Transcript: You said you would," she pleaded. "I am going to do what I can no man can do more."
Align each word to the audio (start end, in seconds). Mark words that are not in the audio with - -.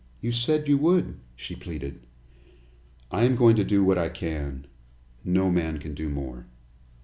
You 0.19 0.31
said 0.31 0.67
you 0.67 0.79
would," 0.79 1.19
she 1.35 1.55
pleaded. 1.55 1.99
"I 3.11 3.23
am 3.25 3.35
going 3.35 3.55
to 3.57 3.63
do 3.63 3.83
what 3.83 3.99
I 3.99 4.09
can 4.09 4.65
no 5.23 5.51
man 5.51 5.77
can 5.77 5.93
do 5.93 6.09
more." 6.09 6.47